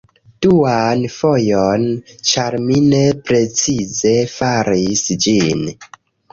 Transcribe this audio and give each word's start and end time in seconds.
Duan 0.43 1.03
fojon 1.15 1.85
ĉar 2.31 2.57
mi 2.65 2.79
ne 2.87 3.03
precize 3.29 4.17
faris 4.35 5.07
ĝin 5.29 5.67